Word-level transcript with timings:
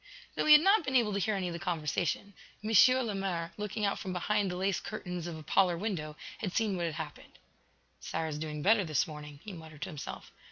Though 0.35 0.47
he 0.47 0.53
had 0.53 0.63
not 0.63 0.83
been 0.83 0.95
able 0.95 1.13
to 1.13 1.19
hear 1.19 1.35
any 1.35 1.47
of 1.47 1.53
the 1.53 1.59
conversation, 1.59 2.33
M. 2.63 2.71
Lemaire, 3.05 3.53
looking 3.55 3.85
out 3.85 3.99
from 3.99 4.13
behind 4.13 4.49
the 4.49 4.55
lace 4.55 4.79
curtains 4.79 5.27
of 5.27 5.37
a 5.37 5.43
parlor 5.43 5.77
window, 5.77 6.15
had 6.39 6.53
seen 6.53 6.75
what 6.75 6.85
had 6.87 6.95
happened. 6.95 7.37
"Sara 7.99 8.29
is 8.29 8.39
doing 8.39 8.63
better 8.63 8.83
this 8.83 9.05
morning," 9.05 9.39
he 9.43 9.53
muttered 9.53 9.83
to 9.83 9.89
himself. 9.89 10.31